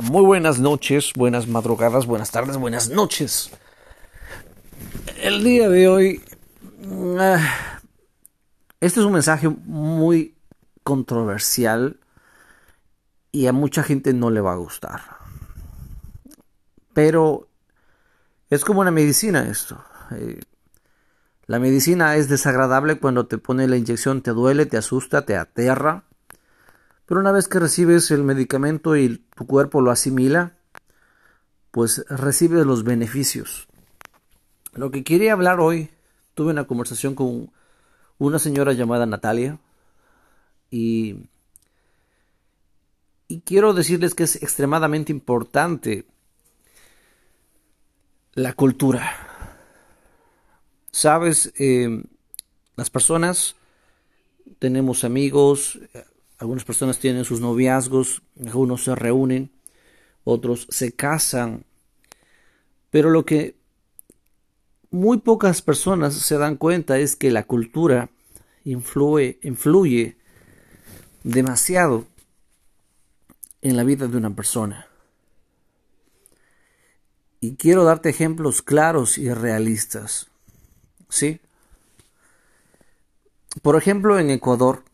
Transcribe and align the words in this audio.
Muy 0.00 0.24
buenas 0.24 0.58
noches, 0.58 1.12
buenas 1.14 1.46
madrugadas, 1.46 2.06
buenas 2.06 2.30
tardes, 2.30 2.56
buenas 2.56 2.88
noches. 2.88 3.50
El 5.20 5.44
día 5.44 5.68
de 5.68 5.88
hoy, 5.88 6.22
ah, 7.18 7.80
este 8.80 9.00
es 9.00 9.06
un 9.06 9.12
mensaje 9.12 9.50
muy 9.50 10.36
controversial 10.84 12.00
y 13.30 13.46
a 13.46 13.52
mucha 13.52 13.82
gente 13.82 14.14
no 14.14 14.30
le 14.30 14.40
va 14.40 14.52
a 14.52 14.56
gustar. 14.56 15.02
Pero 16.94 17.48
es 18.48 18.64
como 18.64 18.80
una 18.80 18.90
medicina 18.90 19.46
esto. 19.50 19.84
Eh, 20.12 20.40
la 21.44 21.58
medicina 21.58 22.16
es 22.16 22.30
desagradable 22.30 22.98
cuando 22.98 23.26
te 23.26 23.36
pone 23.36 23.68
la 23.68 23.76
inyección, 23.76 24.22
te 24.22 24.30
duele, 24.30 24.64
te 24.64 24.78
asusta, 24.78 25.26
te 25.26 25.36
aterra 25.36 26.04
pero 27.10 27.22
una 27.22 27.32
vez 27.32 27.48
que 27.48 27.58
recibes 27.58 28.12
el 28.12 28.22
medicamento 28.22 28.96
y 28.96 29.18
tu 29.34 29.44
cuerpo 29.44 29.80
lo 29.80 29.90
asimila, 29.90 30.52
pues 31.72 32.04
recibes 32.08 32.64
los 32.64 32.84
beneficios. 32.84 33.66
Lo 34.74 34.92
que 34.92 35.02
quería 35.02 35.32
hablar 35.32 35.58
hoy, 35.58 35.90
tuve 36.34 36.52
una 36.52 36.68
conversación 36.68 37.16
con 37.16 37.50
una 38.18 38.38
señora 38.38 38.74
llamada 38.74 39.06
Natalia 39.06 39.58
y, 40.70 41.16
y 43.26 43.40
quiero 43.40 43.74
decirles 43.74 44.14
que 44.14 44.22
es 44.22 44.40
extremadamente 44.40 45.10
importante 45.10 46.06
la 48.34 48.52
cultura. 48.52 49.10
Sabes, 50.92 51.52
eh, 51.58 52.04
las 52.76 52.88
personas 52.88 53.56
tenemos 54.60 55.02
amigos, 55.02 55.80
algunas 56.40 56.64
personas 56.64 56.98
tienen 56.98 57.26
sus 57.26 57.40
noviazgos, 57.40 58.22
algunos 58.42 58.84
se 58.84 58.94
reúnen, 58.94 59.50
otros 60.24 60.66
se 60.70 60.92
casan. 60.92 61.64
Pero 62.90 63.10
lo 63.10 63.26
que 63.26 63.56
muy 64.90 65.18
pocas 65.18 65.60
personas 65.60 66.14
se 66.14 66.38
dan 66.38 66.56
cuenta 66.56 66.98
es 66.98 67.14
que 67.14 67.30
la 67.30 67.44
cultura 67.44 68.08
influye, 68.64 69.38
influye 69.42 70.16
demasiado 71.24 72.06
en 73.60 73.76
la 73.76 73.84
vida 73.84 74.08
de 74.08 74.16
una 74.16 74.34
persona. 74.34 74.86
Y 77.40 77.56
quiero 77.56 77.84
darte 77.84 78.08
ejemplos 78.08 78.62
claros 78.62 79.18
y 79.18 79.30
realistas. 79.32 80.28
¿Sí? 81.10 81.38
Por 83.60 83.76
ejemplo, 83.76 84.18
en 84.18 84.30
Ecuador, 84.30 84.84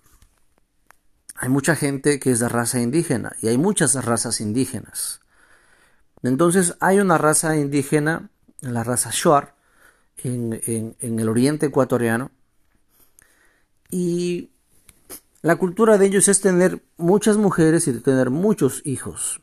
hay 1.47 1.52
mucha 1.52 1.77
gente 1.77 2.19
que 2.19 2.33
es 2.33 2.41
de 2.41 2.48
raza 2.48 2.80
indígena 2.80 3.36
y 3.41 3.47
hay 3.47 3.56
muchas 3.56 4.05
razas 4.05 4.41
indígenas. 4.41 5.20
Entonces 6.25 6.75
hay 6.80 6.98
una 6.98 7.19
raza 7.19 7.56
indígena, 7.56 8.30
la 8.62 8.83
raza 8.83 9.11
Shuar, 9.12 9.55
en, 10.25 10.97
el 10.98 11.28
oriente 11.28 11.66
ecuatoriano, 11.66 12.33
y 13.92 14.50
la 15.41 15.55
cultura 15.55 15.98
de 15.98 16.06
ellos 16.06 16.27
es 16.27 16.41
tener 16.41 16.83
muchas 16.97 17.36
mujeres 17.36 17.86
y 17.86 17.92
tener 18.00 18.31
muchos 18.31 18.83
hijos. 18.84 19.41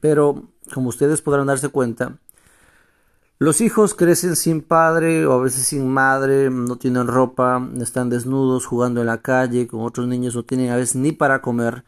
Pero, 0.00 0.50
como 0.74 0.90
ustedes 0.90 1.22
podrán 1.22 1.46
darse 1.46 1.70
cuenta, 1.70 2.18
los 3.38 3.60
hijos 3.60 3.94
crecen 3.94 4.36
sin 4.36 4.62
padre 4.62 5.26
o 5.26 5.32
a 5.32 5.42
veces 5.42 5.66
sin 5.66 5.88
madre, 5.88 6.50
no 6.50 6.76
tienen 6.76 7.06
ropa, 7.08 7.68
están 7.80 8.08
desnudos 8.08 8.66
jugando 8.66 9.00
en 9.00 9.08
la 9.08 9.22
calle 9.22 9.66
con 9.66 9.80
otros 9.82 10.06
niños, 10.06 10.36
no 10.36 10.44
tienen 10.44 10.70
a 10.70 10.76
veces 10.76 10.96
ni 10.96 11.12
para 11.12 11.42
comer. 11.42 11.84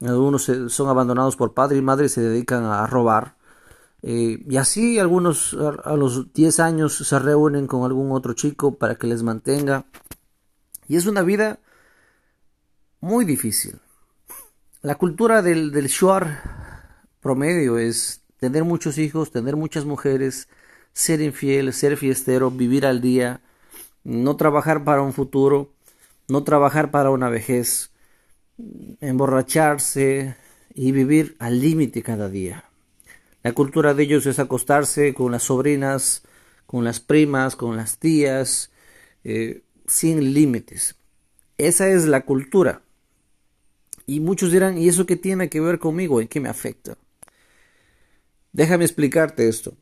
Algunos 0.00 0.50
son 0.68 0.88
abandonados 0.88 1.36
por 1.36 1.54
padre 1.54 1.78
y 1.78 1.82
madre 1.82 2.06
y 2.06 2.08
se 2.08 2.20
dedican 2.20 2.64
a 2.64 2.86
robar. 2.86 3.36
Eh, 4.02 4.44
y 4.48 4.56
así 4.56 4.98
algunos 4.98 5.54
a, 5.54 5.96
los 5.96 6.32
10 6.32 6.60
años 6.60 6.96
se 6.96 7.18
reúnen 7.18 7.68
con 7.68 7.84
algún 7.84 8.10
otro 8.12 8.32
chico 8.34 8.74
para 8.76 8.96
que 8.96 9.06
les 9.06 9.22
mantenga. 9.22 9.86
Y 10.88 10.96
es 10.96 11.06
una 11.06 11.22
vida 11.22 11.60
muy 13.00 13.24
difícil. 13.24 13.80
La 14.82 14.96
cultura 14.96 15.40
del, 15.40 15.70
del 15.70 15.86
shuar 15.86 16.42
promedio 17.20 17.78
es 17.78 18.22
tener 18.38 18.64
muchos 18.64 18.98
hijos, 18.98 19.30
tener 19.30 19.54
muchas 19.54 19.84
mujeres, 19.84 20.48
ser 20.92 21.20
infiel, 21.20 21.72
ser 21.72 21.96
fiestero, 21.96 22.50
vivir 22.50 22.86
al 22.86 23.00
día, 23.00 23.40
no 24.04 24.36
trabajar 24.36 24.84
para 24.84 25.02
un 25.02 25.12
futuro, 25.12 25.72
no 26.28 26.44
trabajar 26.44 26.90
para 26.90 27.10
una 27.10 27.28
vejez, 27.28 27.90
emborracharse 29.00 30.36
y 30.74 30.92
vivir 30.92 31.36
al 31.38 31.60
límite 31.60 32.02
cada 32.02 32.28
día. 32.28 32.64
La 33.42 33.52
cultura 33.52 33.94
de 33.94 34.04
ellos 34.04 34.26
es 34.26 34.38
acostarse 34.38 35.14
con 35.14 35.32
las 35.32 35.44
sobrinas, 35.44 36.22
con 36.66 36.84
las 36.84 37.00
primas, 37.00 37.56
con 37.56 37.76
las 37.76 37.98
tías, 37.98 38.70
eh, 39.24 39.62
sin 39.86 40.32
límites. 40.32 40.96
Esa 41.58 41.88
es 41.88 42.06
la 42.06 42.24
cultura. 42.24 42.82
Y 44.06 44.20
muchos 44.20 44.52
dirán, 44.52 44.78
¿y 44.78 44.88
eso 44.88 45.06
qué 45.06 45.16
tiene 45.16 45.48
que 45.48 45.60
ver 45.60 45.78
conmigo? 45.78 46.20
¿En 46.20 46.28
qué 46.28 46.40
me 46.40 46.48
afecta? 46.48 46.96
Déjame 48.52 48.84
explicarte 48.84 49.48
esto. 49.48 49.74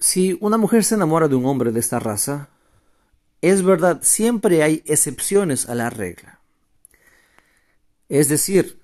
Si 0.00 0.36
una 0.40 0.58
mujer 0.58 0.84
se 0.84 0.96
enamora 0.96 1.28
de 1.28 1.34
un 1.34 1.46
hombre 1.46 1.72
de 1.72 1.80
esta 1.80 1.98
raza, 1.98 2.48
es 3.40 3.62
verdad, 3.62 4.00
siempre 4.02 4.62
hay 4.62 4.82
excepciones 4.86 5.68
a 5.68 5.74
la 5.74 5.90
regla. 5.90 6.40
Es 8.08 8.28
decir, 8.28 8.80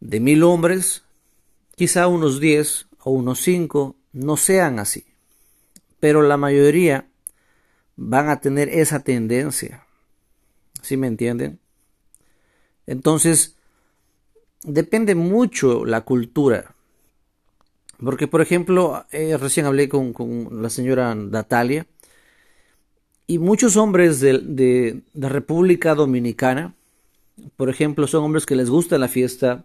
de 0.00 0.20
mil 0.20 0.42
hombres, 0.42 1.04
quizá 1.74 2.06
unos 2.06 2.40
diez 2.40 2.86
o 3.02 3.10
unos 3.10 3.40
cinco 3.40 3.96
no 4.12 4.36
sean 4.36 4.78
así, 4.78 5.04
pero 6.00 6.22
la 6.22 6.36
mayoría 6.36 7.08
van 7.96 8.28
a 8.28 8.40
tener 8.40 8.68
esa 8.68 9.00
tendencia. 9.00 9.84
¿Sí 10.82 10.96
me 10.96 11.08
entienden? 11.08 11.58
Entonces, 12.86 13.56
depende 14.62 15.14
mucho 15.14 15.84
la 15.84 16.02
cultura. 16.02 16.74
Porque, 17.98 18.28
por 18.28 18.40
ejemplo, 18.40 19.04
eh, 19.10 19.36
recién 19.36 19.66
hablé 19.66 19.88
con, 19.88 20.14
la 20.62 20.70
señora 20.70 21.14
Natalia 21.14 21.86
y 23.26 23.38
muchos 23.38 23.76
hombres 23.76 24.20
de, 24.20 25.02
de, 25.12 25.28
República 25.28 25.94
Dominicana, 25.94 26.74
por 27.56 27.68
ejemplo, 27.68 28.06
son 28.06 28.24
hombres 28.24 28.46
que 28.46 28.56
les 28.56 28.70
gusta 28.70 28.98
la 28.98 29.08
fiesta, 29.08 29.64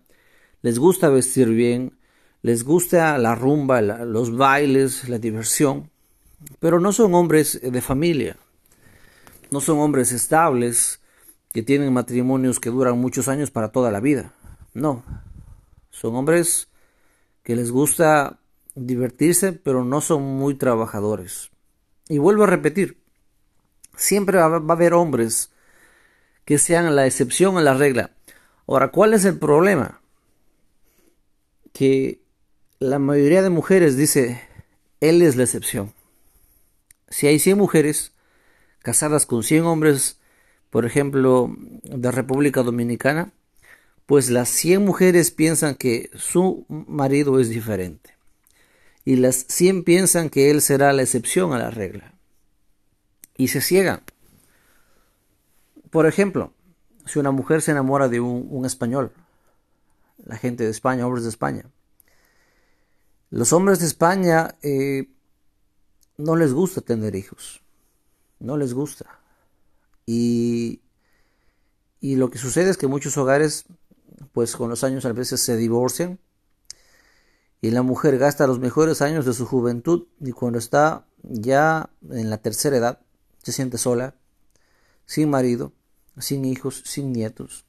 les 0.61 0.79
gusta 0.79 1.09
vestir 1.09 1.49
bien, 1.49 1.93
les 2.41 2.63
gusta 2.63 3.17
la 3.19 3.35
rumba, 3.35 3.81
los 3.81 4.35
bailes, 4.35 5.07
la 5.07 5.19
diversión, 5.19 5.91
pero 6.59 6.79
no 6.79 6.91
son 6.91 7.13
hombres 7.13 7.61
de 7.61 7.81
familia, 7.81 8.37
no 9.51 9.61
son 9.61 9.79
hombres 9.79 10.11
estables 10.11 10.99
que 11.53 11.61
tienen 11.61 11.93
matrimonios 11.93 12.59
que 12.59 12.71
duran 12.71 12.97
muchos 12.97 13.27
años 13.27 13.51
para 13.51 13.71
toda 13.71 13.91
la 13.91 13.99
vida. 13.99 14.33
No, 14.73 15.03
son 15.91 16.15
hombres 16.15 16.67
que 17.43 17.55
les 17.55 17.71
gusta 17.71 18.39
divertirse, 18.75 19.53
pero 19.53 19.83
no 19.83 20.01
son 20.01 20.23
muy 20.23 20.55
trabajadores. 20.55 21.51
Y 22.09 22.17
vuelvo 22.17 22.43
a 22.43 22.47
repetir, 22.47 22.97
siempre 23.95 24.37
va, 24.37 24.45
a 24.45 24.73
haber 24.73 24.93
hombres 24.93 25.51
que 26.45 26.57
sean 26.57 26.95
la 26.95 27.05
excepción 27.05 27.57
a 27.57 27.61
la 27.61 27.73
regla. 27.73 28.11
Ahora, 28.67 28.89
¿cuál 28.89 29.13
es 29.13 29.25
el 29.25 29.37
problema? 29.37 30.01
Que 31.73 32.21
la 32.79 32.99
mayoría 32.99 33.41
de 33.41 33.49
mujeres 33.49 33.95
dice, 33.95 34.41
él 34.99 35.21
es 35.21 35.35
la 35.35 35.43
excepción. 35.43 35.93
Si 37.09 37.27
hay 37.27 37.39
100 37.39 37.57
mujeres 37.57 38.13
casadas 38.79 39.25
con 39.25 39.43
100 39.43 39.65
hombres, 39.65 40.19
por 40.69 40.85
ejemplo, 40.85 41.55
de 41.83 42.11
República 42.11 42.63
Dominicana, 42.63 43.31
pues 44.05 44.29
las 44.29 44.49
100 44.49 44.83
mujeres 44.83 45.31
piensan 45.31 45.75
que 45.75 46.09
su 46.15 46.65
marido 46.67 47.39
es 47.39 47.49
diferente 47.49 48.17
y 49.05 49.15
las 49.17 49.45
100 49.47 49.83
piensan 49.83 50.29
que 50.29 50.51
él 50.51 50.61
será 50.61 50.93
la 50.93 51.01
excepción 51.01 51.53
a 51.53 51.57
la 51.57 51.71
regla 51.71 52.13
y 53.37 53.49
se 53.49 53.61
ciegan. 53.61 54.03
Por 55.89 56.05
ejemplo, 56.05 56.53
si 57.05 57.19
una 57.19 57.31
mujer 57.31 57.61
se 57.61 57.71
enamora 57.71 58.07
de 58.07 58.19
un, 58.19 58.65
español, 58.65 59.11
la 60.23 60.37
gente 60.37 60.63
de 60.63 60.69
España, 60.69 61.05
hombres 61.05 61.23
de 61.23 61.29
España, 61.29 61.65
los 63.29 63.51
hombres 63.51 63.79
de 63.79 63.87
España 63.87 64.55
eh, 64.61 65.09
no 66.17 66.35
les 66.35 66.53
gusta 66.53 66.81
tener 66.81 67.15
hijos, 67.15 67.61
no 68.39 68.57
les 68.57 68.73
gusta. 68.73 69.19
Y, 70.05 70.81
y 71.99 72.15
lo 72.15 72.29
que 72.29 72.37
sucede 72.37 72.69
es 72.69 72.77
que 72.77 72.87
muchos 72.87 73.17
hogares 73.17 73.65
pues 74.33 74.55
con 74.55 74.69
los 74.69 74.83
años 74.83 75.05
a 75.05 75.13
veces 75.13 75.39
se 75.39 75.55
divorcian 75.55 76.19
y 77.61 77.71
la 77.71 77.81
mujer 77.81 78.17
gasta 78.17 78.47
los 78.47 78.59
mejores 78.59 79.01
años 79.01 79.25
de 79.25 79.33
su 79.33 79.45
juventud 79.45 80.07
y 80.19 80.31
cuando 80.31 80.59
está 80.59 81.05
ya 81.21 81.89
en 82.09 82.29
la 82.29 82.39
tercera 82.39 82.75
edad 82.75 82.99
se 83.41 83.53
siente 83.53 83.77
sola, 83.77 84.15
sin 85.05 85.29
marido, 85.29 85.71
sin 86.17 86.43
hijos, 86.43 86.83
sin 86.85 87.13
nietos 87.13 87.65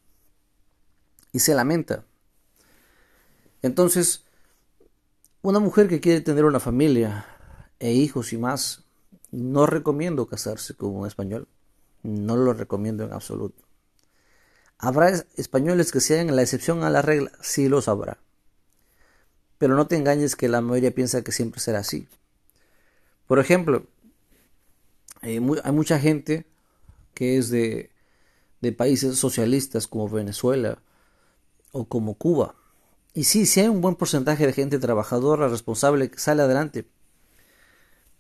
y 1.35 1.41
se 1.41 1.55
lamenta. 1.55 2.07
Entonces, 3.61 4.25
una 5.43 5.59
mujer 5.59 5.89
que 5.89 6.01
quiere 6.01 6.21
tener 6.21 6.45
una 6.45 6.61
familia 6.61 7.27
e 7.81 7.93
hijos 7.93 8.33
y 8.33 8.39
más, 8.39 8.85
no 9.33 9.67
recomiendo 9.67 10.27
casarse 10.27 10.75
con 10.75 10.95
un 10.95 11.07
español. 11.07 11.49
No 12.05 12.37
lo 12.37 12.55
recomiendo 12.55 13.05
en 13.05 13.13
absoluto. 13.13 13.65
¿Habrá 14.79 15.11
españoles 15.37 15.93
que 15.93 16.01
sean 16.01 16.35
la 16.35 16.43
excepción 16.43 16.83
a 16.83 16.91
la 16.91 17.03
regla? 17.03 17.33
Sí 17.41 17.69
los 17.69 17.89
habrá. 17.89 18.19
Pero 19.59 19.77
no 19.77 19.87
te 19.87 19.97
engañes 19.97 20.37
que 20.37 20.49
la 20.49 20.61
mayoría 20.61 20.95
piensa 20.95 21.23
que 21.23 21.33
siempre 21.33 21.61
será 21.61 21.81
así. 21.81 22.09
Por 23.27 23.39
ejemplo, 23.39 23.87
hay 25.23 25.41
mucha 25.41 25.99
gente 25.99 26.45
que 27.15 27.39
es 27.39 27.49
de, 27.49 27.91
de 28.61 28.73
países 28.73 29.17
socialistas 29.17 29.87
como 29.87 30.09
Venezuela 30.09 30.79
o 31.73 31.87
como 31.87 32.15
Cuba. 32.15 32.55
Y 33.15 33.25
sí, 33.25 33.47
sí 33.47 33.61
hay 33.61 33.69
un 33.69 33.81
buen 33.81 33.95
porcentaje 33.95 34.47
de 34.47 34.53
gente 34.53 34.79
trabajadora, 34.79 35.49
responsable, 35.49 36.11
que 36.11 36.19
sale 36.19 36.43
adelante. 36.43 36.87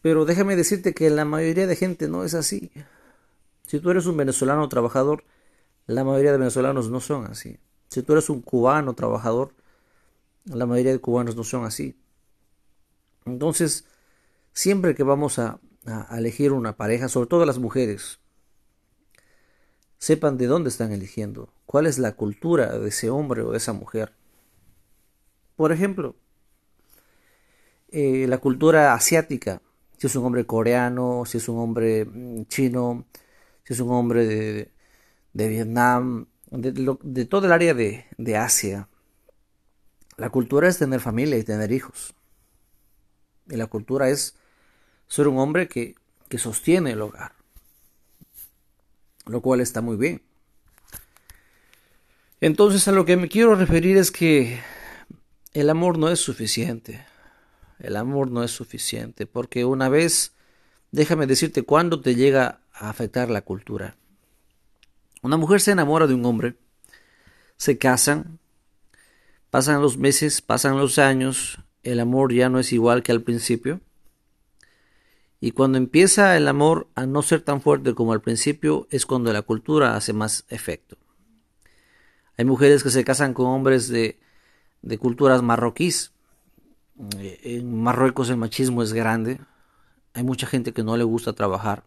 Pero 0.02 0.24
déjame 0.24 0.54
decirte 0.54 0.94
que 0.94 1.10
la 1.10 1.24
mayoría 1.24 1.66
de 1.66 1.76
gente 1.76 2.08
no 2.08 2.24
es 2.24 2.34
así. 2.34 2.70
Si 3.66 3.80
tú 3.80 3.90
eres 3.90 4.06
un 4.06 4.16
venezolano 4.16 4.68
trabajador, 4.68 5.24
la 5.86 6.04
mayoría 6.04 6.32
de 6.32 6.38
venezolanos 6.38 6.90
no 6.90 7.00
son 7.00 7.26
así. 7.26 7.58
Si 7.88 8.02
tú 8.02 8.12
eres 8.12 8.31
un 8.31 8.40
cubano 8.40 8.94
trabajador, 8.94 9.52
la 10.44 10.66
mayoría 10.66 10.92
de 10.92 11.00
cubanos 11.00 11.36
no 11.36 11.44
son 11.44 11.64
así. 11.64 11.96
Entonces, 13.25 13.84
siempre 14.52 14.94
que 14.94 15.02
vamos 15.02 15.38
a, 15.38 15.60
elegir 16.10 16.52
una 16.52 16.76
pareja, 16.76 17.08
sobre 17.08 17.28
todo 17.28 17.44
las 17.44 17.58
mujeres, 17.58 18.19
sepan 19.98 20.38
de 20.38 20.46
dónde 20.46 20.70
están 20.70 20.92
eligiendo, 20.92 21.52
cuál 21.66 21.86
es 21.86 21.98
la 21.98 22.12
cultura 22.12 22.78
de 22.78 22.88
ese 22.88 23.10
hombre 23.10 23.42
o 23.42 23.50
de 23.50 23.58
esa 23.58 23.75
mujer. 23.75 24.14
Por 25.56 25.72
ejemplo, 25.72 26.16
eh, 27.90 28.26
la 28.28 28.38
cultura 28.38 28.94
asiática, 28.94 29.60
si 29.98 30.06
es 30.06 30.16
un 30.16 30.25
hombre 30.25 30.46
coreano, 30.46 31.25
si 31.26 31.36
es 31.36 31.48
un 31.48 31.58
hombre 31.58 32.06
mm, 32.06 32.46
chino, 32.46 33.04
si 33.62 33.75
es 33.75 33.81
un 33.81 33.90
hombre 33.92 34.26
de, 34.26 34.73
de 35.34 35.48
Vietnam, 35.48 36.26
de, 36.50 37.25
todo 37.26 37.46
el 37.46 37.52
área 37.52 37.75
de, 37.75 38.06
de 38.16 38.36
Asia. 38.36 38.88
La 40.16 40.31
cultura 40.31 40.69
es 40.69 40.78
tener 40.78 41.00
familia 41.00 41.36
y 41.36 41.44
tener 41.44 41.72
hijos. 41.72 42.14
Y 43.50 43.56
la 43.56 43.66
cultura 43.66 44.08
es 44.08 44.36
ser 45.08 45.28
un 45.28 45.38
hombre 45.38 45.69
que, 45.69 45.96
que 46.28 46.38
sostiene 46.38 46.92
el 46.92 47.02
hogar. 47.02 47.32
Lo 49.26 49.42
cual 49.42 49.60
está 49.60 49.81
muy 49.81 49.96
bien. 49.96 50.22
Entonces 52.40 52.86
a 52.88 52.92
lo 52.92 53.04
que 53.04 53.16
me 53.16 53.28
quiero 53.28 53.54
referir 53.54 53.96
es 53.96 54.10
que 54.10 54.60
el 55.52 55.70
amor 55.70 55.98
no 55.98 56.08
es 56.10 56.20
suficiente. 56.20 57.04
El 57.78 57.96
amor 57.96 58.31
no 58.31 58.44
es 58.44 58.52
suficiente 58.52 59.26
porque 59.26 59.64
una 59.64 59.88
vez, 59.88 60.32
déjame 60.92 61.26
decirte, 61.26 61.62
cuándo 61.62 62.00
te 62.00 62.14
llega 62.14 62.60
a 62.72 62.88
afectar 62.88 63.31
la 63.31 63.42
cultura. 63.42 63.96
Una 65.24 65.38
mujer 65.38 65.62
se 65.62 65.70
enamora 65.70 66.06
de 66.06 66.12
un 66.12 66.26
hombre, 66.26 66.54
se 67.56 67.78
casan, 67.78 68.40
pasan 69.48 69.80
los 69.80 69.96
meses, 69.96 70.42
pasan 70.42 70.76
los 70.76 70.98
años, 70.98 71.60
el 71.82 72.00
amor 72.00 72.34
ya 72.34 72.50
no 72.50 72.58
es 72.58 72.74
igual 72.74 73.02
que 73.02 73.10
al 73.10 73.22
principio. 73.22 73.80
Y 75.40 75.52
cuando 75.52 75.78
empieza 75.78 76.36
el 76.36 76.46
amor 76.46 76.88
a 76.94 77.06
no 77.06 77.22
ser 77.22 77.40
tan 77.40 77.62
fuerte 77.62 77.94
como 77.94 78.12
al 78.12 78.20
principio 78.20 78.86
es 78.90 79.06
cuando 79.06 79.32
la 79.32 79.40
cultura 79.40 79.96
hace 79.96 80.12
más 80.12 80.44
efecto. 80.50 80.98
Hay 82.36 82.44
mujeres 82.44 82.82
que 82.82 82.90
se 82.90 83.02
casan 83.02 83.32
con 83.32 83.46
hombres 83.46 83.88
de, 83.88 84.18
de 84.82 84.98
culturas 84.98 85.40
marroquíes. 85.40 86.12
En 87.18 87.80
Marruecos 87.80 88.28
el 88.28 88.36
machismo 88.36 88.82
es 88.82 88.92
grande. 88.92 89.40
Hay 90.12 90.22
mucha 90.22 90.46
gente 90.46 90.74
que 90.74 90.82
no 90.82 90.98
le 90.98 91.04
gusta 91.04 91.32
trabajar. 91.32 91.82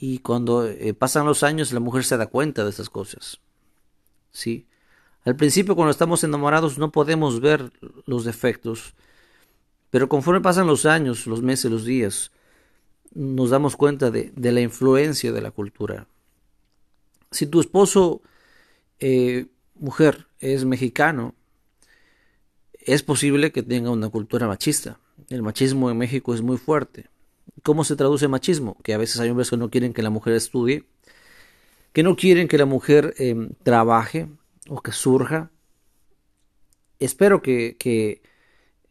Y 0.00 0.18
cuando 0.20 0.64
eh, 0.64 0.94
pasan 0.94 1.26
los 1.26 1.42
años, 1.42 1.72
la 1.72 1.80
mujer 1.80 2.04
se 2.04 2.16
da 2.16 2.26
cuenta 2.26 2.62
de 2.62 2.70
estas 2.70 2.88
cosas. 2.88 3.40
¿Sí? 4.30 4.66
Al 5.24 5.34
principio, 5.34 5.74
cuando 5.74 5.90
estamos 5.90 6.22
enamorados, 6.22 6.78
no 6.78 6.92
podemos 6.92 7.40
ver 7.40 7.72
los 8.06 8.24
defectos. 8.24 8.94
Pero 9.90 10.08
conforme 10.08 10.40
pasan 10.40 10.68
los 10.68 10.86
años, 10.86 11.26
los 11.26 11.42
meses, 11.42 11.70
los 11.70 11.84
días, 11.84 12.30
nos 13.12 13.50
damos 13.50 13.76
cuenta 13.76 14.12
de, 14.12 14.32
la 14.36 14.60
influencia 14.60 15.32
de 15.32 15.40
la 15.40 15.50
cultura. 15.50 16.06
Si 17.32 17.46
tu 17.46 17.58
esposo, 17.58 18.22
eh, 19.00 19.46
mujer, 19.74 20.28
es 20.38 20.64
mexicano, 20.64 21.34
es 22.78 23.02
posible 23.02 23.50
que 23.50 23.64
tenga 23.64 23.90
una 23.90 24.10
cultura 24.10 24.46
machista. 24.46 25.00
El 25.28 25.42
machismo 25.42 25.90
en 25.90 25.98
México 25.98 26.34
es 26.34 26.40
muy 26.40 26.56
fuerte. 26.56 27.10
¿Cómo 27.62 27.84
se 27.84 27.96
traduce 27.96 28.28
machismo? 28.28 28.76
Que 28.82 28.94
a 28.94 28.98
veces 28.98 29.20
hay 29.20 29.30
hombres 29.30 29.50
que 29.50 29.56
no 29.56 29.70
quieren 29.70 29.92
que 29.92 30.02
la 30.02 30.10
mujer 30.10 30.34
estudie, 30.34 30.84
que 31.92 32.02
no 32.02 32.16
quieren 32.16 32.48
que 32.48 32.58
la 32.58 32.66
mujer 32.66 33.14
em, 33.18 33.50
trabaje 33.62 34.28
o 34.68 34.80
que 34.80 34.92
surja. 34.92 35.50
Espero 36.98 37.42
que, 37.42 37.76
que, 37.78 38.22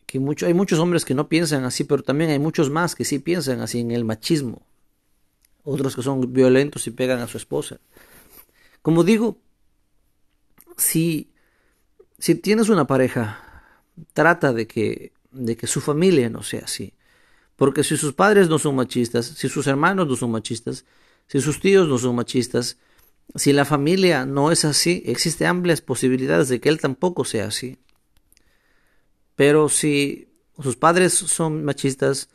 que 0.05 0.19
mucho, 0.19 0.45
hay 0.45 0.53
muchos 0.53 0.79
hombres 0.79 1.05
que 1.05 1.13
no 1.13 1.29
piensan 1.29 1.63
así, 1.65 1.83
pero 1.83 2.03
también 2.03 2.31
hay 2.31 2.39
muchos 2.39 2.69
más 2.69 2.95
que 2.95 3.05
sí 3.05 3.19
piensan 3.19 3.61
así 3.61 3.79
en 3.79 3.91
el 3.91 4.05
machismo. 4.05 4.65
Otros 5.63 5.95
que 5.95 6.01
son 6.01 6.33
violentos 6.33 6.87
y 6.87 6.91
pegan 6.91 7.19
a 7.19 7.27
su 7.27 7.37
esposa. 7.37 7.79
Como 8.81 9.03
digo, 9.03 9.37
si, 10.77 11.31
si 12.17 12.35
tienes 12.35 12.69
una 12.69 12.87
pareja, 12.87 13.63
trata 14.13 14.53
de 14.53 14.65
que, 14.67 15.11
de 15.31 15.57
que 15.57 15.67
su 15.67 15.81
familia 15.81 16.29
no 16.29 16.41
sea 16.43 16.61
así. 16.61 16.93
Porque 17.57 17.83
si 17.83 17.97
sus 17.97 18.13
padres 18.13 18.47
no 18.47 18.59
son 18.59 18.75
machistas, 18.75 19.25
si 19.25 19.49
sus 19.49 19.67
hermanos 19.67 20.07
no 20.07 20.15
son 20.15 20.31
machistas, 20.31 20.85
si 21.27 21.41
sus 21.41 21.59
tíos 21.59 21.89
no 21.89 21.97
son 21.97 22.15
machistas, 22.15 22.77
si 23.35 23.51
la 23.51 23.65
familia 23.65 24.25
no 24.25 24.51
es 24.51 24.63
así, 24.63 25.03
existen 25.05 25.47
amplias 25.47 25.81
posibilidades 25.81 26.47
de 26.47 26.61
que 26.61 26.69
él 26.69 26.79
tampoco 26.79 27.25
sea 27.25 27.47
así. 27.47 27.79
Pero 29.35 29.69
si 29.69 30.29
sus 30.61 30.77
padres 30.77 31.13
son 31.13 31.65
machistas, 31.65 32.29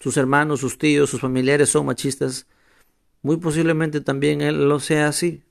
sus 0.00 0.16
hermanos, 0.16 0.60
sus 0.60 0.78
tíos, 0.78 1.10
sus 1.10 1.22
familiares 1.22 1.70
son 1.70 1.86
machistas, 1.86 2.46
muy 3.22 3.38
posiblemente 3.38 4.02
también 4.02 4.42
él 4.42 4.68
lo 4.68 4.80
sea 4.80 5.08
así. 5.08 5.42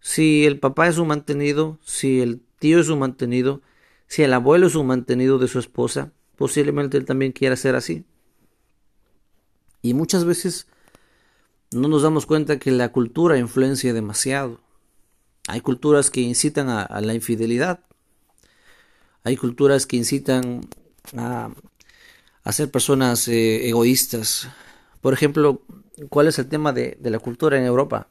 Si 0.00 0.46
el 0.46 0.58
papá 0.58 0.88
es 0.88 0.98
un 0.98 1.08
mantenido, 1.08 1.78
si 1.84 2.20
el 2.20 2.42
tío 2.58 2.80
es 2.80 2.88
un 2.88 2.98
mantenido, 2.98 3.62
si 4.08 4.24
el 4.24 4.32
abuelo 4.32 4.66
es 4.66 4.74
un 4.74 4.88
mantenido 4.88 5.38
de 5.38 5.46
su 5.46 5.60
esposa, 5.60 6.12
posiblemente 6.40 6.96
él 6.96 7.04
también 7.04 7.32
quiera 7.32 7.54
ser 7.54 7.74
así. 7.74 8.06
Y 9.82 9.92
muchas 9.92 10.24
veces 10.24 10.66
no 11.70 11.86
nos 11.86 12.00
damos 12.00 12.24
cuenta 12.24 12.58
que 12.58 12.70
la 12.70 12.92
cultura 12.92 13.36
influencia 13.36 13.92
demasiado. 13.92 14.58
Hay 15.48 15.60
culturas 15.60 16.10
que 16.10 16.22
incitan 16.22 16.70
a, 16.70 16.98
la 17.02 17.12
infidelidad. 17.12 17.80
Hay 19.22 19.36
culturas 19.36 19.84
que 19.84 19.98
incitan 19.98 20.62
a, 21.14 21.50
ser 22.50 22.70
personas 22.70 23.28
eh, 23.28 23.68
egoístas. 23.68 24.48
Por 25.02 25.12
ejemplo, 25.12 25.60
¿cuál 26.08 26.26
es 26.26 26.38
el 26.38 26.48
tema 26.48 26.72
de, 26.72 26.96
la 27.02 27.18
cultura 27.18 27.58
en 27.58 27.64
Europa? 27.64 28.08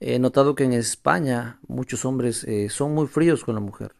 He 0.00 0.18
notado 0.18 0.54
que 0.54 0.64
en 0.64 0.72
España 0.72 1.60
muchos 1.68 2.06
hombres 2.06 2.44
eh, 2.44 2.70
son 2.70 2.94
muy 2.94 3.06
fríos 3.06 3.44
con 3.44 3.54
la 3.54 3.60
mujer. 3.60 3.97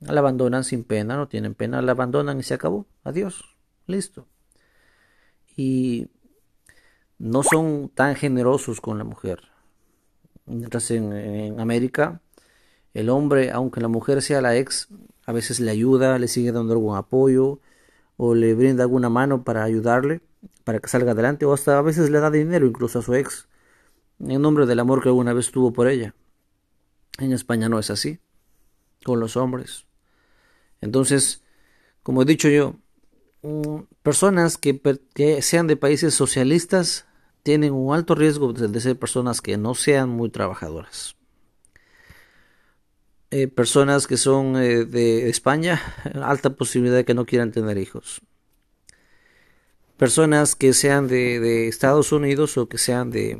La 0.00 0.20
abandonan 0.20 0.64
sin 0.64 0.84
pena, 0.84 1.16
no 1.16 1.28
tienen 1.28 1.54
pena, 1.54 1.80
la 1.82 1.92
abandonan 1.92 2.38
y 2.38 2.42
se 2.42 2.54
acabó. 2.54 2.86
Adiós. 3.04 3.56
Listo. 3.86 4.26
Y 5.56 6.08
no 7.18 7.42
son 7.42 7.90
tan 7.94 8.14
generosos 8.14 8.80
con 8.80 8.98
la 8.98 9.04
mujer. 9.04 9.42
Mientras 10.44 10.90
en, 10.90 11.58
América, 11.58 12.20
el 12.94 13.08
hombre, 13.08 13.50
aunque 13.50 13.80
la 13.80 13.88
mujer 13.88 14.22
sea 14.22 14.40
la 14.40 14.56
ex, 14.56 14.88
a 15.24 15.32
veces 15.32 15.60
le 15.60 15.70
ayuda, 15.70 16.18
le 16.18 16.28
sigue 16.28 16.52
dando 16.52 16.72
algún 16.72 16.96
apoyo 16.96 17.60
o 18.16 18.34
le 18.34 18.54
brinda 18.54 18.84
alguna 18.84 19.08
mano 19.08 19.44
para 19.44 19.64
ayudarle, 19.64 20.20
para 20.64 20.78
que 20.78 20.88
salga 20.88 21.12
adelante, 21.12 21.44
o 21.44 21.52
hasta 21.52 21.78
a 21.78 21.82
veces 21.82 22.10
le 22.10 22.20
da 22.20 22.30
dinero 22.30 22.66
incluso 22.66 23.00
a 23.00 23.02
su 23.02 23.14
ex, 23.14 23.48
en 24.20 24.40
nombre 24.40 24.66
del 24.66 24.80
amor 24.80 25.02
que 25.02 25.08
alguna 25.08 25.32
vez 25.32 25.50
tuvo 25.50 25.72
por 25.72 25.88
ella. 25.88 26.14
En 27.18 27.32
España 27.32 27.68
no 27.68 27.78
es 27.78 27.90
así, 27.90 28.20
con 29.06 29.20
los 29.20 29.36
hombres. 29.36 29.86
Entonces, 30.80 31.44
como 32.02 32.22
he 32.22 32.24
dicho 32.24 32.48
yo, 32.48 32.74
mm, 33.42 33.82
personas 34.02 34.58
que, 34.58 34.80
sean 35.42 35.68
de 35.68 35.76
países 35.76 36.12
socialistas 36.12 37.06
tienen 37.44 37.72
un 37.72 37.94
alto 37.94 38.16
riesgo 38.16 38.52
de, 38.52 38.80
ser 38.80 38.98
personas 38.98 39.40
que 39.40 39.56
no 39.58 39.76
sean 39.76 40.08
muy 40.08 40.28
trabajadoras. 40.28 41.14
Eh, 43.30 43.46
personas 43.46 44.08
que 44.08 44.16
son 44.16 44.56
eh, 44.56 44.84
de 44.84 45.28
España, 45.28 45.80
alta 46.22 46.56
posibilidad 46.56 46.96
de 46.96 47.04
que 47.04 47.14
no 47.14 47.26
quieran 47.26 47.52
tener 47.52 47.78
hijos. 47.78 48.22
Personas 49.96 50.56
que 50.56 50.72
sean 50.72 51.06
de, 51.06 51.68
Estados 51.68 52.10
Unidos 52.10 52.58
o 52.58 52.68
que 52.68 52.78
sean 52.78 53.12
de, 53.12 53.38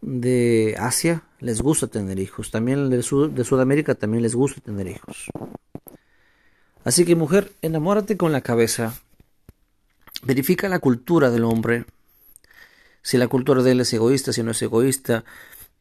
de 0.00 0.76
Asia, 0.78 1.25
les 1.40 1.60
gusta 1.60 1.86
tener 1.86 2.18
hijos. 2.18 2.50
También 2.50 2.90
de, 2.90 2.96
de 2.96 3.44
Sudamérica 3.44 3.94
también 3.94 4.22
les 4.22 4.34
gusta 4.34 4.60
tener 4.60 4.86
hijos. 4.88 5.26
Así 6.84 7.04
que 7.04 7.16
mujer, 7.16 7.52
enamórate 7.62 8.16
con 8.16 8.32
la 8.32 8.40
cabeza. 8.40 8.94
Verifica 10.22 10.68
la 10.68 10.78
cultura 10.78 11.30
del 11.30 11.44
hombre. 11.44 11.84
Si 13.02 13.18
la 13.18 13.28
cultura 13.28 13.62
de 13.62 13.72
él 13.72 13.80
es 13.80 13.92
egoísta, 13.92 14.32
si 14.32 14.42
no 14.42 14.52
es 14.52 14.62
egoísta. 14.62 15.24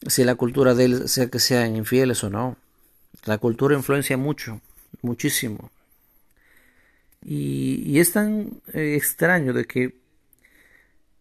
Si 0.07 0.23
la 0.23 0.35
cultura 0.35 0.73
de 0.73 0.85
él 0.85 1.09
sea 1.09 1.27
que 1.27 1.39
sean 1.39 1.75
infieles 1.75 2.23
o 2.23 2.29
no. 2.29 2.57
La 3.25 3.37
cultura 3.37 3.75
influencia 3.75 4.17
mucho, 4.17 4.61
muchísimo. 5.01 5.71
Y, 7.23 7.99
es 7.99 8.11
tan 8.11 8.61
eh, 8.73 8.95
extraño 8.95 9.53
de 9.53 9.65
que 9.65 9.95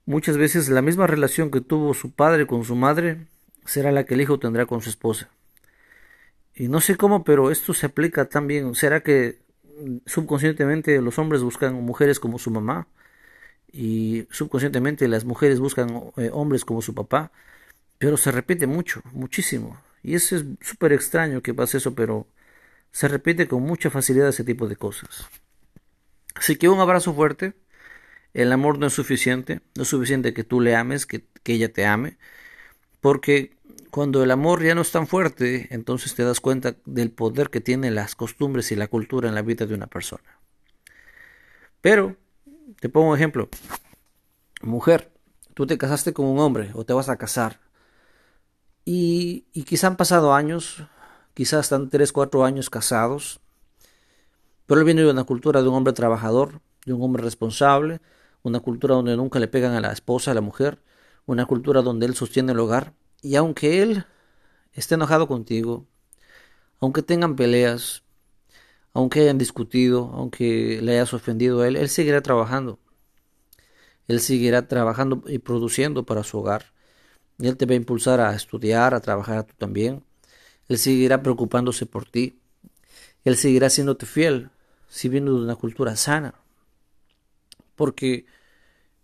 muchas 0.04 0.36
veces 0.36 0.68
la 0.68 0.82
misma 0.82 1.06
relación 1.06 1.50
que 1.50 1.62
tuvo 1.62 1.94
su 1.94 2.10
padre 2.10 2.46
con 2.46 2.64
su 2.64 2.74
madre 2.74 3.26
será 3.64 3.92
la 3.92 4.04
que 4.04 4.14
el 4.14 4.20
hijo 4.20 4.38
tendrá 4.38 4.66
con 4.66 4.80
su 4.82 4.90
esposa. 4.90 5.30
Y 6.54 6.68
no 6.68 6.80
sé 6.80 6.96
cómo, 6.96 7.24
pero 7.24 7.50
esto 7.50 7.74
se 7.74 7.86
aplica 7.86 8.26
también. 8.26 8.74
¿Será 8.74 9.00
que 9.02 9.40
subconscientemente 10.06 11.00
los 11.00 11.18
hombres 11.18 11.42
buscan 11.42 11.74
mujeres 11.82 12.20
como 12.20 12.38
su 12.38 12.50
mamá? 12.50 12.86
Y 13.72 14.28
subconscientemente 14.30 15.08
las 15.08 15.24
mujeres 15.24 15.58
buscan 15.58 16.12
eh, 16.16 16.30
hombres 16.32 16.64
como 16.64 16.80
su 16.80 16.94
papá. 16.94 17.32
Pero 17.98 18.16
se 18.16 18.30
repite 18.30 18.66
mucho, 18.66 19.02
muchísimo. 19.12 19.80
Y 20.02 20.14
eso 20.14 20.36
es 20.36 20.44
súper 20.60 20.92
extraño 20.92 21.42
que 21.42 21.54
pase 21.54 21.78
eso, 21.78 21.94
pero 21.94 22.28
se 22.92 23.08
repite 23.08 23.48
con 23.48 23.62
mucha 23.62 23.90
facilidad 23.90 24.28
ese 24.28 24.44
tipo 24.44 24.68
de 24.68 24.76
cosas. 24.76 25.28
Así 26.34 26.56
que 26.56 26.68
un 26.68 26.80
abrazo 26.80 27.14
fuerte. 27.14 27.54
El 28.32 28.52
amor 28.52 28.78
no 28.78 28.86
es 28.86 28.92
suficiente. 28.92 29.60
No 29.76 29.82
es 29.82 29.88
suficiente 29.88 30.34
que 30.34 30.44
tú 30.44 30.60
le 30.60 30.76
ames, 30.76 31.06
que, 31.06 31.24
que 31.42 31.54
ella 31.54 31.72
te 31.72 31.86
ame. 31.86 32.18
Porque 33.00 33.53
cuando 33.90 34.22
el 34.22 34.30
amor 34.30 34.62
ya 34.62 34.74
no 34.74 34.82
es 34.82 34.90
tan 34.90 35.06
fuerte, 35.06 35.68
entonces 35.70 36.14
te 36.14 36.24
das 36.24 36.40
cuenta 36.40 36.76
del 36.84 37.10
poder 37.10 37.50
que 37.50 37.60
tienen 37.60 37.94
las 37.94 38.14
costumbres 38.14 38.72
y 38.72 38.76
la 38.76 38.88
cultura 38.88 39.28
en 39.28 39.34
la 39.34 39.42
vida 39.42 39.66
de 39.66 39.74
una 39.74 39.86
persona. 39.86 40.40
Pero, 41.80 42.16
te 42.80 42.88
pongo 42.88 43.10
un 43.10 43.16
ejemplo. 43.16 43.48
Mujer, 44.62 45.12
tú 45.54 45.66
te 45.66 45.78
casaste 45.78 46.12
con 46.12 46.26
un 46.26 46.38
hombre 46.38 46.70
o 46.74 46.84
te 46.84 46.92
vas 46.92 47.08
a 47.08 47.16
casar 47.16 47.60
y, 48.84 49.46
y 49.52 49.64
quizá 49.64 49.86
han 49.88 49.96
pasado 49.96 50.34
años, 50.34 50.82
quizás 51.34 51.66
están 51.66 51.90
3, 51.90 52.12
4 52.12 52.44
años 52.44 52.70
casados, 52.70 53.40
pero 54.66 54.80
él 54.80 54.84
viene 54.84 55.02
de 55.02 55.10
una 55.10 55.24
cultura 55.24 55.62
de 55.62 55.68
un 55.68 55.74
hombre 55.74 55.92
trabajador, 55.92 56.60
de 56.86 56.92
un 56.92 57.02
hombre 57.02 57.22
responsable, 57.22 58.00
una 58.42 58.60
cultura 58.60 58.94
donde 58.94 59.16
nunca 59.16 59.38
le 59.38 59.48
pegan 59.48 59.74
a 59.74 59.80
la 59.80 59.92
esposa, 59.92 60.30
a 60.30 60.34
la 60.34 60.40
mujer, 60.40 60.82
una 61.26 61.46
cultura 61.46 61.82
donde 61.82 62.06
él 62.06 62.14
sostiene 62.14 62.52
el 62.52 62.60
hogar. 62.60 62.92
Y 63.24 63.36
aunque 63.36 63.82
él 63.82 64.04
esté 64.74 64.96
enojado 64.96 65.26
contigo, 65.26 65.86
aunque 66.78 67.02
tengan 67.02 67.36
peleas, 67.36 68.02
aunque 68.92 69.20
hayan 69.20 69.38
discutido, 69.38 70.10
aunque 70.12 70.78
le 70.82 70.92
hayas 70.92 71.14
ofendido 71.14 71.62
a 71.62 71.68
él, 71.68 71.76
él 71.76 71.88
seguirá 71.88 72.20
trabajando. 72.20 72.78
Él 74.08 74.20
seguirá 74.20 74.68
trabajando 74.68 75.22
y 75.26 75.38
produciendo 75.38 76.04
para 76.04 76.22
su 76.22 76.36
hogar. 76.36 76.74
Él 77.38 77.56
te 77.56 77.64
va 77.64 77.72
a 77.72 77.76
impulsar 77.76 78.20
a 78.20 78.34
estudiar, 78.34 78.92
a 78.92 79.00
trabajar 79.00 79.44
tú 79.44 79.54
también. 79.56 80.04
Él 80.68 80.76
seguirá 80.76 81.22
preocupándose 81.22 81.86
por 81.86 82.04
ti. 82.04 82.38
Él 83.24 83.38
seguirá 83.38 83.70
siéndote 83.70 84.04
fiel 84.04 84.50
si 84.86 85.08
viene 85.08 85.30
de 85.30 85.36
una 85.36 85.56
cultura 85.56 85.96
sana. 85.96 86.34
Porque 87.74 88.26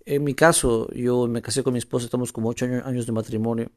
en 0.04 0.24
mi 0.24 0.34
caso, 0.34 0.90
yo 0.92 1.26
me 1.26 1.40
casé 1.40 1.62
con 1.62 1.72
mi 1.72 1.78
esposa, 1.78 2.04
estamos 2.04 2.32
como 2.32 2.50
ocho 2.50 2.66
años 2.66 3.06
de 3.06 3.12
matrimonio. 3.12 3.70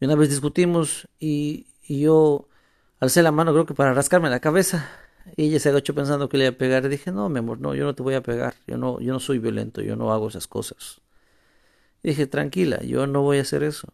Y 0.00 0.04
una 0.06 0.14
vez 0.16 0.30
discutimos 0.30 1.08
y, 1.18 1.66
yo 1.88 2.48
alcé 3.00 3.22
la 3.22 3.32
mano, 3.32 3.52
creo 3.52 3.66
que 3.66 3.74
para 3.74 3.94
rascarme 3.94 4.30
la 4.30 4.40
cabeza. 4.40 4.88
Y 5.36 5.44
ella 5.46 5.60
se 5.60 5.70
agachó 5.70 5.94
pensando 5.94 6.28
que 6.28 6.36
le 6.36 6.44
iba 6.44 6.54
a 6.54 6.58
pegar. 6.58 6.84
Y 6.84 6.88
dije, 6.88 7.12
no, 7.12 7.28
mi 7.28 7.38
amor, 7.38 7.60
no, 7.60 7.74
yo 7.74 7.84
no 7.84 7.94
te 7.94 8.02
voy 8.02 8.14
a 8.14 8.22
pegar. 8.22 8.54
Yo 8.66 8.76
no, 8.76 9.00
yo 9.00 9.12
no 9.12 9.20
soy 9.20 9.38
violento, 9.38 9.80
yo 9.82 9.96
no 9.96 10.12
hago 10.12 10.28
esas 10.28 10.46
cosas 10.46 11.00
dije, 12.04 12.26
tranquila, 12.26 12.82
yo 12.82 13.06
no 13.06 13.22
voy 13.22 13.38
a 13.38 13.42
hacer 13.42 13.62
eso. 13.62 13.88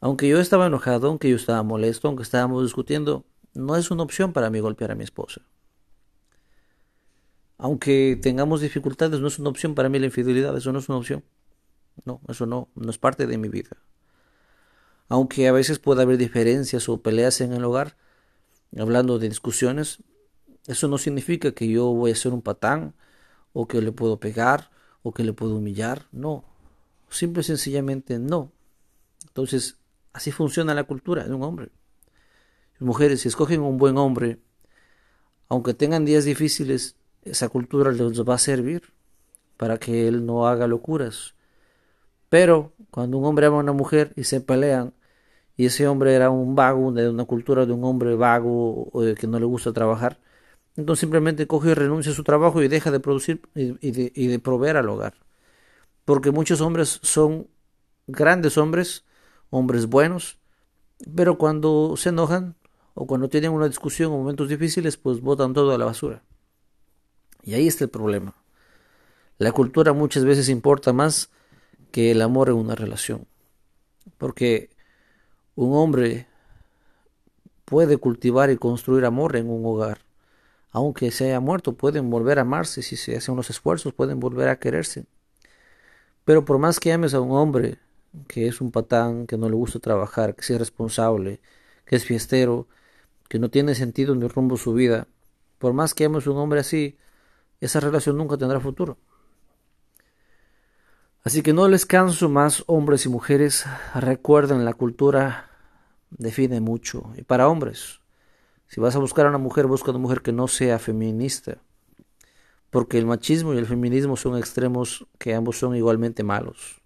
Aunque 0.00 0.28
yo 0.28 0.38
estaba 0.38 0.66
enojado, 0.66 1.08
aunque 1.08 1.30
yo 1.30 1.36
estaba 1.36 1.62
molesto, 1.62 2.06
aunque 2.06 2.22
estábamos 2.22 2.62
discutiendo, 2.62 3.24
no 3.54 3.76
es 3.76 3.90
una 3.90 4.02
opción 4.02 4.32
para 4.32 4.50
mí 4.50 4.60
golpear 4.60 4.90
a 4.90 4.94
mi 4.94 5.02
esposa. 5.02 5.40
Aunque 7.58 8.18
tengamos 8.20 8.60
dificultades, 8.60 9.20
no 9.20 9.28
es 9.28 9.38
una 9.38 9.48
opción 9.48 9.74
para 9.74 9.88
mí 9.88 9.98
la 9.98 10.06
infidelidad, 10.06 10.54
eso 10.56 10.70
no 10.70 10.78
es 10.78 10.88
una 10.90 10.98
opción. 10.98 11.24
No, 12.04 12.20
eso 12.28 12.44
no, 12.44 12.68
no 12.74 12.90
es 12.90 12.98
parte 12.98 13.26
de 13.26 13.38
mi 13.38 13.48
vida. 13.48 13.70
Aunque 15.08 15.46
a 15.48 15.52
veces 15.52 15.78
pueda 15.78 16.02
haber 16.02 16.18
diferencias 16.18 16.88
o 16.88 17.00
peleas 17.00 17.40
en 17.40 17.52
el 17.52 17.64
hogar, 17.64 17.96
hablando 18.76 19.18
de 19.18 19.28
discusiones, 19.28 19.98
eso 20.66 20.88
no 20.88 20.98
significa 20.98 21.52
que 21.52 21.68
yo 21.68 21.86
voy 21.86 22.10
a 22.10 22.16
ser 22.16 22.32
un 22.32 22.42
patán, 22.42 22.94
o 23.52 23.66
que 23.68 23.80
le 23.80 23.92
puedo 23.92 24.18
pegar, 24.18 24.70
o 25.02 25.12
que 25.12 25.24
le 25.24 25.32
puedo 25.32 25.56
humillar. 25.56 26.06
No, 26.12 26.44
Simple 27.08 27.40
y 27.40 27.44
sencillamente 27.44 28.18
no. 28.18 28.52
Entonces, 29.26 29.78
así 30.12 30.32
funciona 30.32 30.74
la 30.74 30.84
cultura 30.84 31.24
de 31.24 31.34
un 31.34 31.42
hombre. 31.42 31.70
mujeres, 32.78 33.20
si 33.20 33.28
escogen 33.28 33.60
un 33.62 33.78
buen 33.78 33.96
hombre, 33.96 34.38
aunque 35.48 35.74
tengan 35.74 36.04
días 36.04 36.24
difíciles, 36.24 36.96
esa 37.22 37.48
cultura 37.48 37.92
les 37.92 38.20
va 38.22 38.34
a 38.34 38.38
servir 38.38 38.92
para 39.56 39.78
que 39.78 40.08
él 40.08 40.26
no 40.26 40.46
haga 40.46 40.66
locuras. 40.66 41.34
Pero 42.28 42.72
cuando 42.90 43.18
un 43.18 43.24
hombre 43.24 43.46
ama 43.46 43.56
a 43.56 43.60
una 43.60 43.72
mujer 43.72 44.12
y 44.16 44.24
se 44.24 44.40
pelean, 44.40 44.92
y 45.56 45.66
ese 45.66 45.88
hombre 45.88 46.14
era 46.14 46.30
un 46.30 46.54
vago, 46.54 46.92
de 46.92 47.08
una 47.08 47.24
cultura 47.24 47.66
de 47.66 47.72
un 47.72 47.84
hombre 47.84 48.14
vago 48.16 48.88
o 48.92 49.14
que 49.14 49.26
no 49.26 49.38
le 49.38 49.46
gusta 49.46 49.72
trabajar, 49.72 50.20
entonces 50.76 51.00
simplemente 51.00 51.46
coge 51.46 51.70
y 51.70 51.74
renuncia 51.74 52.12
a 52.12 52.14
su 52.14 52.24
trabajo 52.24 52.62
y 52.62 52.68
deja 52.68 52.90
de 52.90 53.00
producir 53.00 53.42
y 53.54 53.90
de, 53.90 54.12
y 54.14 54.26
de 54.26 54.38
proveer 54.38 54.76
al 54.76 54.88
hogar 54.88 55.14
porque 56.06 56.30
muchos 56.30 56.62
hombres 56.62 57.00
son 57.02 57.48
grandes 58.06 58.56
hombres, 58.56 59.04
hombres 59.50 59.86
buenos, 59.86 60.38
pero 61.14 61.36
cuando 61.36 61.94
se 61.96 62.08
enojan 62.08 62.54
o 62.94 63.06
cuando 63.06 63.28
tienen 63.28 63.50
una 63.50 63.66
discusión 63.66 64.12
o 64.12 64.16
momentos 64.16 64.48
difíciles, 64.48 64.96
pues 64.96 65.20
botan 65.20 65.52
todo 65.52 65.74
a 65.74 65.78
la 65.78 65.84
basura. 65.84 66.22
Y 67.42 67.54
ahí 67.54 67.66
está 67.66 67.84
el 67.84 67.90
problema. 67.90 68.34
La 69.38 69.52
cultura 69.52 69.92
muchas 69.92 70.24
veces 70.24 70.48
importa 70.48 70.92
más 70.92 71.28
que 71.90 72.12
el 72.12 72.22
amor 72.22 72.48
en 72.48 72.54
una 72.54 72.76
relación. 72.76 73.26
Porque 74.16 74.70
un 75.56 75.74
hombre 75.74 76.26
puede 77.64 77.96
cultivar 77.96 78.50
y 78.50 78.56
construir 78.56 79.04
amor 79.04 79.36
en 79.36 79.50
un 79.50 79.64
hogar. 79.66 79.98
Aunque 80.70 81.10
se 81.10 81.24
haya 81.24 81.40
muerto, 81.40 81.72
pueden 81.72 82.10
volver 82.10 82.38
a 82.38 82.42
amarse 82.42 82.82
si 82.82 82.96
se 82.96 83.16
hacen 83.16 83.32
unos 83.32 83.50
esfuerzos, 83.50 83.94
pueden 83.94 84.20
volver 84.20 84.48
a 84.48 84.58
quererse. 84.58 85.06
Pero 86.24 86.44
por 86.44 86.58
más 86.58 86.78
que 86.78 86.92
ames 86.92 87.14
a 87.14 87.20
un 87.20 87.32
hombre 87.32 87.78
que 88.28 88.46
es 88.46 88.60
un 88.60 88.70
patán, 88.70 89.26
que 89.26 89.36
no 89.36 89.48
le 89.48 89.56
gusta 89.56 89.78
trabajar, 89.78 90.34
que 90.34 90.42
es 90.42 90.50
irresponsable, 90.50 91.40
que 91.84 91.96
es 91.96 92.04
fiestero, 92.04 92.66
que 93.28 93.38
no 93.38 93.50
tiene 93.50 93.74
sentido 93.74 94.14
ni 94.14 94.28
rumbo 94.28 94.56
su 94.56 94.74
vida, 94.74 95.08
por 95.58 95.72
más 95.72 95.94
que 95.94 96.04
ames 96.04 96.26
a 96.26 96.30
un 96.30 96.38
hombre 96.38 96.60
así, 96.60 96.98
esa 97.60 97.80
relación 97.80 98.16
nunca 98.16 98.36
tendrá 98.36 98.60
futuro. 98.60 98.98
Así 101.26 101.42
que 101.42 101.52
no 101.52 101.66
les 101.66 101.86
canso 101.86 102.28
más, 102.28 102.62
hombres 102.68 103.04
y 103.04 103.08
mujeres, 103.08 103.64
recuerden 103.96 104.64
la 104.64 104.74
cultura 104.74 105.50
define 106.08 106.60
mucho. 106.60 107.10
Y 107.16 107.22
para 107.22 107.48
hombres, 107.48 107.98
si 108.68 108.80
vas 108.80 108.94
a 108.94 109.00
buscar 109.00 109.26
a 109.26 109.30
una 109.30 109.38
mujer, 109.38 109.66
busca 109.66 109.90
una 109.90 109.98
mujer 109.98 110.22
que 110.22 110.30
no 110.30 110.46
sea 110.46 110.78
feminista, 110.78 111.58
porque 112.70 112.96
el 112.96 113.06
machismo 113.06 113.54
y 113.54 113.58
el 113.58 113.66
feminismo 113.66 114.16
son 114.16 114.38
extremos 114.38 115.04
que 115.18 115.34
ambos 115.34 115.58
son 115.58 115.74
igualmente 115.74 116.22
malos. 116.22 116.80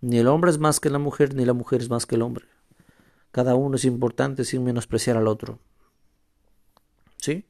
Ni 0.00 0.18
el 0.18 0.26
hombre 0.26 0.50
es 0.50 0.58
más 0.58 0.80
que 0.80 0.90
la 0.90 0.98
mujer, 0.98 1.36
ni 1.36 1.44
la 1.44 1.52
mujer 1.52 1.82
es 1.82 1.88
más 1.88 2.04
que 2.04 2.16
el 2.16 2.22
hombre. 2.22 2.46
Cada 3.30 3.54
uno 3.54 3.76
es 3.76 3.84
importante 3.84 4.44
sin 4.44 4.64
menospreciar 4.64 5.16
al 5.16 5.28
otro. 5.28 5.60
¿Sí? 7.18 7.46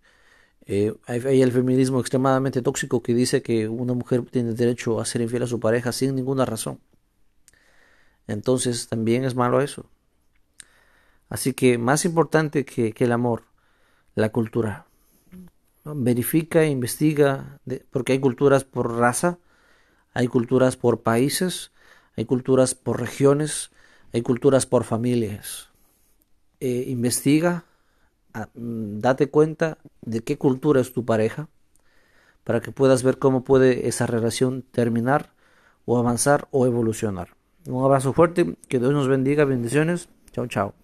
Eh, 0.67 0.95
hay, 1.07 1.43
el 1.43 1.53
feminismo 1.53 2.01
extremadamente 2.01 2.63
tóxico 2.63 3.03
que 3.03 3.15
dice 3.15 3.43
que 3.43 3.69
una 3.69 3.95
mujer 3.95 4.23
tiene 4.31 4.55
derecho 4.55 5.01
a 5.01 5.05
ser 5.05 5.21
infiel 5.23 5.43
a 5.43 5.47
su 5.47 5.61
pareja 5.61 5.93
sin 5.93 6.15
ninguna 6.15 6.45
razón. 6.45 6.81
Entonces 8.27 8.89
también 8.89 9.25
es 9.25 9.35
malo 9.35 9.61
eso. 9.61 9.87
Así 11.29 11.55
que 11.55 11.79
más 11.79 12.05
importante 12.05 12.65
que 12.65 12.95
el 12.99 13.13
amor, 13.13 13.45
la 14.15 14.31
cultura 14.31 14.87
verifica, 15.85 16.67
investiga, 16.67 17.59
porque 17.91 18.13
hay 18.13 18.21
culturas 18.21 18.65
por 18.65 18.97
raza, 18.97 19.39
hay 20.15 20.29
culturas 20.29 20.77
por 20.77 21.03
países, 21.03 21.73
hay 22.17 22.25
culturas 22.25 22.75
por 22.75 23.01
regiones, 23.01 23.71
hay 24.13 24.23
culturas 24.23 24.67
por 24.67 24.85
familias. 24.85 25.71
Eh, 26.61 26.85
investiga, 26.89 27.65
date 28.55 29.31
cuenta 29.31 29.79
de 30.01 30.21
qué 30.21 30.39
cultura 30.39 30.81
es 30.81 30.93
tu 30.93 31.05
pareja, 31.05 31.49
para 32.45 32.61
que 32.61 32.73
puedas 32.73 33.03
ver 33.03 33.19
cómo 33.19 33.45
puede 33.45 33.89
esa 33.89 34.07
relación 34.07 34.63
terminar 34.63 35.33
o 35.85 35.99
avanzar 35.99 36.49
o 36.51 36.67
evolucionar. 36.67 37.37
Un 37.67 37.85
abrazo 37.85 38.13
fuerte, 38.13 38.57
que 38.69 38.79
Dios 38.79 38.93
nos 38.93 39.09
bendiga, 39.09 39.45
bendiciones. 39.45 40.09
Chao, 40.33 40.47
chao. 40.47 40.75